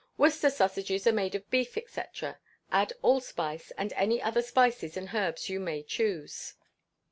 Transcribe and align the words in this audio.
Worcester 0.17 0.49
sausages 0.49 1.05
are 1.05 1.11
made 1.11 1.35
of 1.35 1.47
beef, 1.51 1.73
&c. 1.75 2.01
add 2.71 2.91
allspice, 3.03 3.69
and 3.77 3.93
any 3.93 4.19
other 4.19 4.41
spices 4.41 4.97
and 4.97 5.13
herbs 5.13 5.47
you 5.47 5.59
may 5.59 5.83
choose. 5.83 6.55